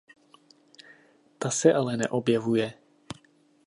[1.39, 2.67] Ta se ale neobjevuje.